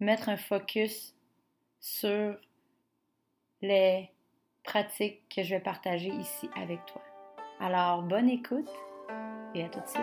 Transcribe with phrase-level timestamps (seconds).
[0.00, 1.14] mettre un focus
[1.80, 2.36] sur
[3.62, 4.10] les
[4.62, 7.02] pratiques que je vais partager ici avec toi.
[7.60, 8.70] Alors, bonne écoute
[9.54, 10.02] et à tout de suite.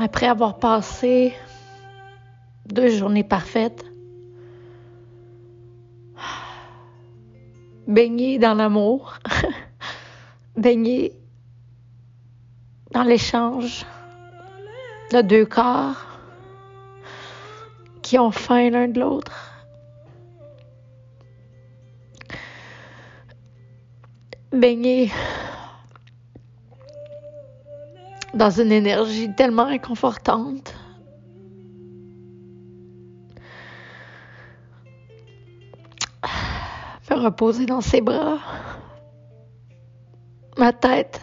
[0.00, 1.34] Après avoir passé
[2.66, 3.84] deux journées parfaites,
[7.88, 9.18] baigné dans l'amour,
[10.56, 11.12] baigné
[12.92, 13.86] dans l'échange
[15.10, 15.96] de deux corps
[18.02, 19.54] qui ont faim l'un de l'autre.
[24.52, 25.10] Baigné
[28.34, 30.74] dans une énergie tellement réconfortante.
[37.18, 38.38] Reposer dans ses bras,
[40.56, 41.20] ma tête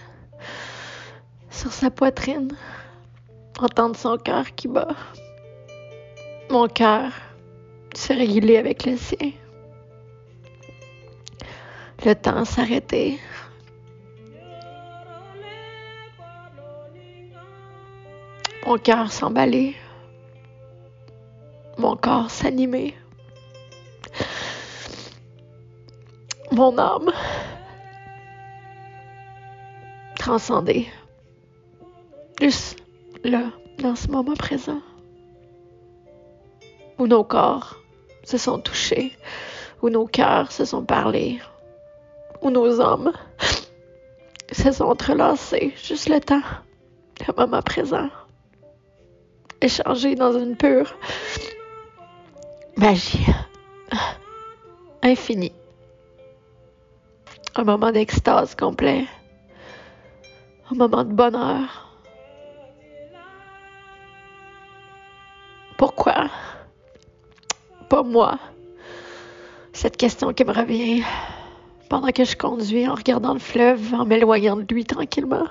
[1.50, 2.56] sur sa poitrine,
[3.60, 4.96] entendre son cœur qui bat,
[6.50, 7.12] mon cœur
[7.96, 9.32] se réguler avec le sien,
[12.06, 13.20] le temps s'arrêter.
[18.66, 19.76] Mon cœur s'emballer,
[21.78, 22.96] mon corps s'animer,
[26.56, 27.12] mon âme
[30.18, 30.88] transcender.
[32.42, 32.78] Juste
[33.24, 34.82] là, dans ce moment présent,
[36.98, 37.76] où nos corps
[38.24, 39.12] se sont touchés,
[39.82, 41.40] où nos cœurs se sont parlés,
[42.42, 43.12] où nos âmes
[44.52, 46.42] se sont entrelacés, juste le temps,
[47.28, 48.10] le moment présent
[49.62, 50.96] échanger dans une pure
[52.78, 53.26] magie
[55.02, 55.54] infinie.
[57.58, 59.06] Un moment d'extase complet.
[60.72, 61.90] Un moment de bonheur.
[65.78, 66.30] Pourquoi?
[67.90, 68.40] Pas moi?
[69.74, 71.04] Cette question qui me revient
[71.90, 75.48] pendant que je conduis en regardant le fleuve, en m'éloignant de lui tranquillement.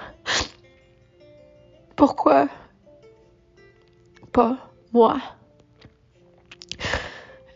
[1.96, 2.48] Pourquoi?
[4.34, 4.56] pas
[4.92, 5.16] moi?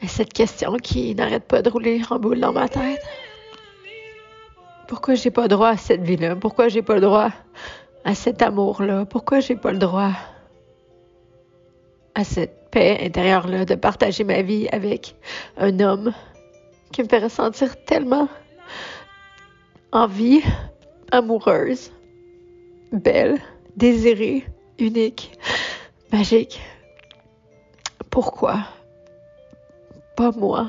[0.00, 3.02] Et cette question qui n'arrête pas de rouler en boule dans ma tête.
[4.88, 6.34] Pourquoi j'ai pas droit à cette vie-là?
[6.34, 7.30] Pourquoi j'ai pas le droit
[8.04, 9.04] à cet amour-là?
[9.04, 10.12] Pourquoi j'ai pas le droit
[12.14, 15.14] à cette paix intérieure-là de partager ma vie avec
[15.58, 16.12] un homme
[16.90, 18.28] qui me fait ressentir tellement
[19.92, 20.40] envie,
[21.12, 21.92] amoureuse,
[22.90, 23.38] belle,
[23.76, 24.46] désirée,
[24.78, 25.38] unique
[26.12, 26.60] magique.
[28.10, 28.60] Pourquoi
[30.16, 30.68] Pas moi?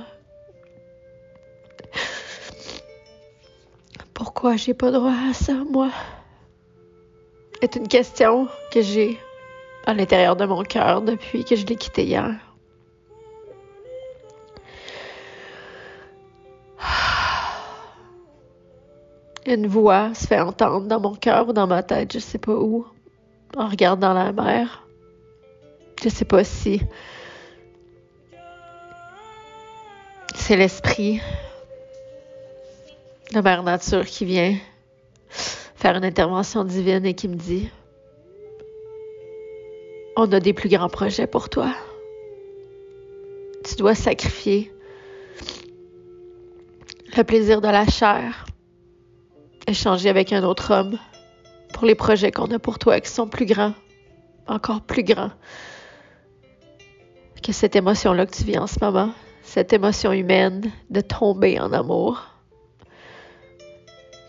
[4.42, 5.90] Pourquoi j'ai pas droit à ça, moi
[7.60, 9.20] C'est une question que j'ai
[9.86, 12.36] à l'intérieur de mon cœur depuis que je l'ai quitté hier.
[19.46, 22.56] Une voix se fait entendre dans mon cœur ou dans ma tête, je sais pas
[22.56, 22.88] où,
[23.58, 24.88] en regardant la mer.
[26.02, 26.80] Je sais pas si
[30.34, 31.20] c'est l'esprit
[33.34, 34.58] de Mère Nature qui vient
[35.30, 37.70] faire une intervention divine et qui me dit
[40.16, 41.74] On a des plus grands projets pour toi.
[43.64, 44.72] Tu dois sacrifier
[47.16, 48.46] le plaisir de la chair,
[49.68, 50.98] échanger avec un autre homme
[51.74, 53.74] pour les projets qu'on a pour toi qui sont plus grands,
[54.48, 55.32] encore plus grands
[57.44, 59.12] que cette émotion-là que tu vis en ce moment,
[59.44, 62.29] cette émotion humaine de tomber en amour,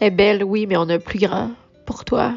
[0.00, 1.50] est belle, oui, mais on a plus grand
[1.86, 2.34] pour toi.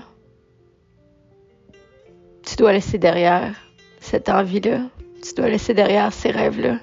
[2.45, 3.55] Tu dois laisser derrière
[3.99, 4.81] cette envie-là.
[5.23, 6.79] Tu dois laisser derrière ces rêves-là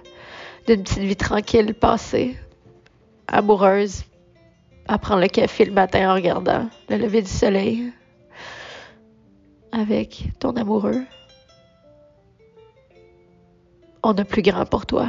[0.66, 2.36] d'une petite vie tranquille passée,
[3.28, 4.04] amoureuse,
[4.88, 7.92] à prendre le café le matin en regardant le lever du soleil
[9.72, 11.02] avec ton amoureux.
[14.02, 15.08] On a plus grand pour toi.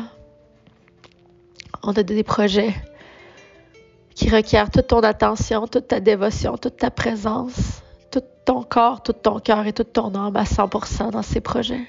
[1.84, 2.74] On a des projets
[4.16, 7.82] qui requièrent toute ton attention, toute ta dévotion, toute ta présence,
[8.12, 11.88] tout ton corps, tout ton cœur et toute ton âme à 100% dans ces projets.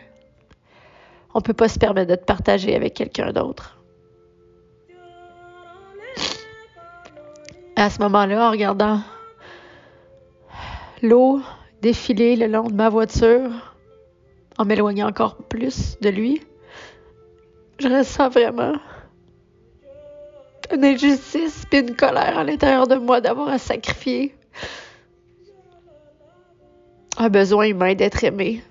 [1.35, 3.79] On ne peut pas se permettre de te partager avec quelqu'un d'autre.
[7.75, 9.01] À ce moment-là, en regardant
[11.03, 11.41] l'eau
[11.81, 13.51] défiler le long de ma voiture,
[14.59, 16.41] en m'éloignant encore plus de lui,
[17.79, 18.75] je ressens vraiment
[20.73, 24.35] une injustice et une colère à l'intérieur de moi d'avoir à sacrifier
[27.19, 28.63] un besoin humain d'être aimé,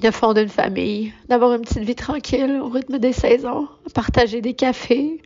[0.00, 4.54] de fonder une famille, d'avoir une petite vie tranquille au rythme des saisons, partager des
[4.54, 5.22] cafés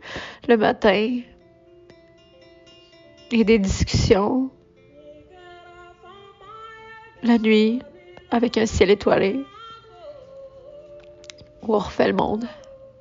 [0.47, 1.19] le matin
[3.31, 4.49] et des discussions
[7.21, 7.81] la nuit
[8.31, 9.39] avec un ciel étoilé
[11.63, 12.47] où on refait le monde,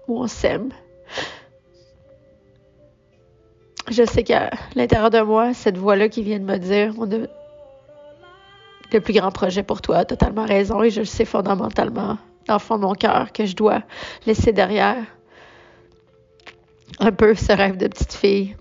[0.09, 0.71] où on s'aime.
[3.99, 7.07] Je sais qu'à l'intérieur de moi, cette voix-là qui vient de me dire a
[8.93, 12.17] le plus grand projet pour toi, totalement raison, et je le sais fondamentalement,
[12.47, 13.83] dans le fond de mon cœur, que je dois
[14.25, 14.99] laisser derrière
[17.01, 18.57] un peu ce rêve de petite fille,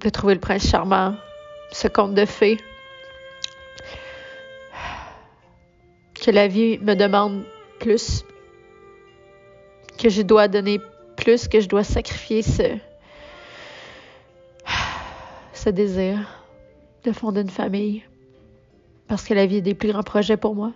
[0.00, 1.16] de trouver le prince charmant,
[1.72, 2.60] ce conte de fées.
[6.14, 7.42] Que la vie me demande
[7.80, 8.24] plus,
[9.98, 10.78] que je dois donner
[11.22, 12.78] plus, que je dois sacrifier ce,
[15.70, 16.18] désir
[17.04, 18.02] de fonder une famille,
[19.06, 20.72] parce que la vie est des plus grands projets pour moi.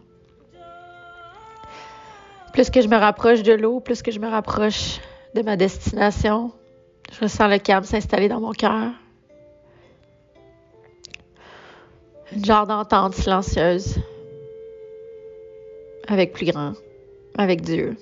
[2.52, 5.00] Plus que je me rapproche de l'eau, plus que je me rapproche
[5.34, 6.52] de ma destination,
[7.12, 8.92] je ressens le calme s'installer dans mon cœur.
[12.32, 13.98] Une genre d'entente silencieuse
[16.06, 16.74] avec plus grand,
[17.36, 17.96] avec Dieu,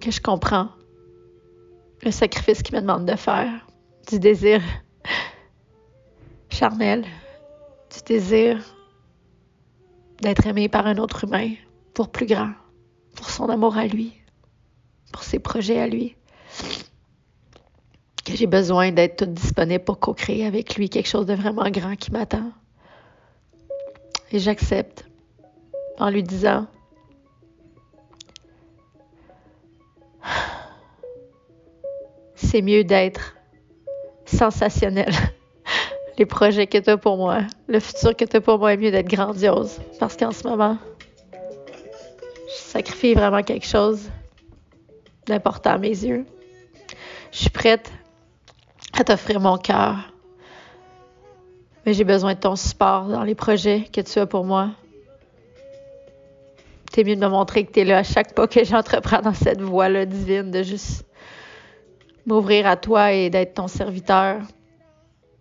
[0.00, 0.68] que je comprends
[2.02, 3.66] le sacrifice qu'il me demande de faire,
[4.08, 4.62] du désir
[6.50, 8.58] charnel, du désir
[10.20, 11.54] d'être aimé par un autre humain
[11.94, 12.52] pour plus grand,
[13.14, 14.12] pour son amour à lui,
[15.12, 16.16] pour ses projets à lui.
[18.24, 21.96] Que j'ai besoin d'être toute disponible pour co-créer avec lui quelque chose de vraiment grand
[21.96, 22.52] qui m'attend.
[24.32, 25.06] Et j'accepte
[25.98, 26.66] en lui disant
[32.50, 33.36] c'est mieux d'être
[34.24, 35.12] sensationnel.
[36.18, 38.76] Les projets que tu as pour moi, le futur que tu as pour moi est
[38.76, 39.78] mieux d'être grandiose.
[40.00, 40.78] Parce qu'en ce moment,
[41.32, 44.10] je sacrifie vraiment quelque chose
[45.26, 46.24] d'important à mes yeux.
[47.32, 47.92] Je suis prête
[48.98, 50.12] à t'offrir mon cœur.
[51.84, 54.70] Mais j'ai besoin de ton support dans les projets que tu as pour moi.
[56.90, 59.34] T'es mieux de me montrer que tu es là à chaque pas que j'entreprends dans
[59.34, 61.07] cette voie-là divine de juste
[62.28, 64.42] m'ouvrir à toi et d'être ton serviteur,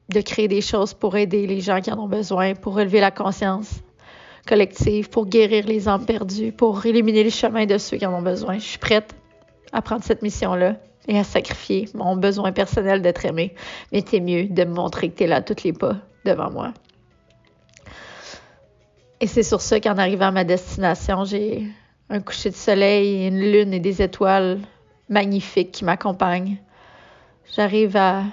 [0.09, 3.11] de créer des choses pour aider les gens qui en ont besoin, pour relever la
[3.11, 3.81] conscience
[4.47, 8.21] collective, pour guérir les âmes perdues, pour éliminer les chemins de ceux qui en ont
[8.21, 8.57] besoin.
[8.57, 9.13] Je suis prête
[9.73, 10.77] à prendre cette mission-là
[11.09, 13.53] et à sacrifier mon besoin personnel d'être aimé.
[13.91, 16.73] Mais t'es mieux de me montrer que t'es là tous les pas devant moi.
[19.19, 21.67] Et c'est sur ça qu'en arrivant à ma destination, j'ai
[22.09, 24.59] un coucher de soleil, une lune et des étoiles
[25.09, 26.57] magnifiques qui m'accompagnent.
[27.55, 28.23] J'arrive à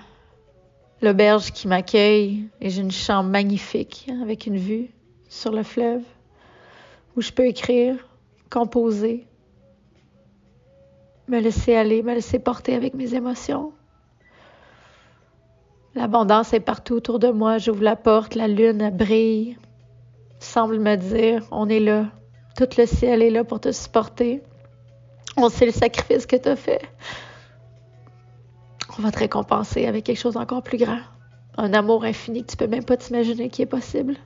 [1.01, 4.91] l'auberge qui m'accueille et j'ai une chambre magnifique avec une vue
[5.29, 6.03] sur le fleuve
[7.17, 7.97] où je peux écrire,
[8.51, 9.27] composer,
[11.29, 13.73] me laisser aller, me laisser porter avec mes émotions.
[15.95, 17.59] L'abondance est partout autour de moi.
[17.59, 19.57] J'ouvre la porte, la lune brille,
[20.41, 22.07] semble me dire, on est là.
[22.57, 24.43] Tout le ciel est là pour te supporter.
[25.37, 26.83] On sait le sacrifice que tu as fait
[28.99, 31.01] on va te récompenser avec quelque chose d'encore plus grand.
[31.57, 34.17] Un amour infini que tu peux même pas t'imaginer qui est possible.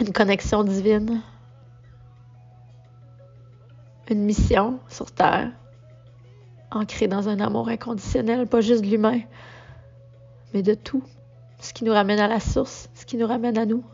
[0.00, 1.22] Une connexion divine.
[4.08, 5.50] Une mission sur Terre.
[6.70, 9.20] Ancrée dans un amour inconditionnel, pas juste de l'humain,
[10.52, 11.02] mais de tout.
[11.60, 13.84] Ce qui nous ramène à la source, ce qui nous ramène à nous.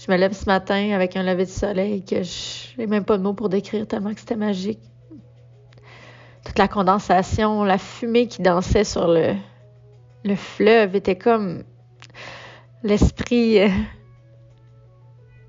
[0.00, 3.18] Je me lève ce matin avec un lever de soleil que je n'ai même pas
[3.18, 4.80] de mots pour décrire tellement que c'était magique.
[6.42, 9.34] toute la condensation, la fumée qui dansait sur le,
[10.24, 11.64] le fleuve était comme
[12.82, 13.68] l'esprit, euh,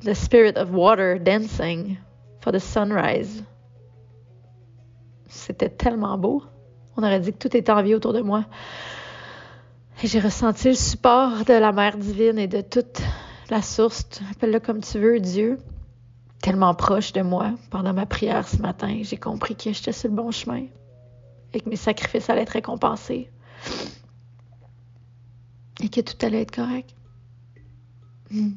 [0.04, 1.96] the spirit of water dancing
[2.42, 3.46] for the sunrise.
[5.28, 6.44] C'était tellement beau.
[6.98, 8.44] On aurait dit que tout était en vie autour de moi.
[10.04, 13.02] Et j'ai ressenti le support de la Mère divine et de toute
[13.52, 15.60] la source, appelle-le comme tu veux, Dieu,
[16.42, 19.00] tellement proche de moi pendant ma prière ce matin.
[19.04, 20.68] J'ai compris que j'étais sur le bon chemin
[21.54, 23.30] et que mes sacrifices allaient être récompensés
[25.82, 26.96] et que tout allait être correct.
[28.32, 28.52] Hmm.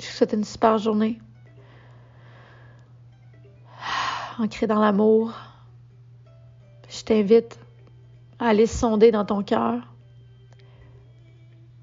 [0.00, 1.20] Je vous souhaite une super journée.
[4.38, 5.34] Ancré dans l'amour.
[6.88, 7.58] Je t'invite
[8.38, 9.82] à aller sonder dans ton cœur.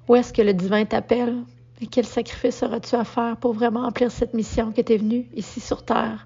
[0.08, 1.44] Où est-ce que le divin t'appelle?
[1.82, 5.28] Et quel sacrifice auras-tu à faire pour vraiment remplir cette mission que tu es venu
[5.36, 6.26] ici sur Terre,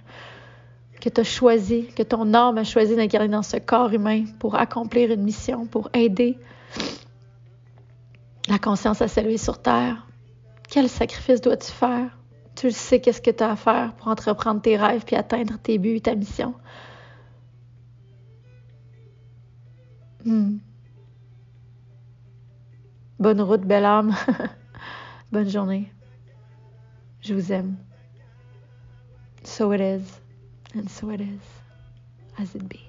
[1.01, 4.55] que tu as choisi, que ton âme a choisi d'incarner dans ce corps humain pour
[4.55, 6.37] accomplir une mission, pour aider
[8.47, 10.07] la conscience à s'élever sur Terre?
[10.69, 12.15] Quel sacrifice dois-tu faire?
[12.55, 15.77] Tu sais qu'est-ce que tu as à faire pour entreprendre tes rêves puis atteindre tes
[15.77, 16.53] buts ta mission.
[20.25, 20.57] Hmm.
[23.17, 24.15] Bonne route, belle âme.
[25.31, 25.91] Bonne journée.
[27.21, 27.77] Je vous aime.
[29.43, 30.19] So it is,
[30.73, 31.41] and so it is,
[32.39, 32.88] as it be.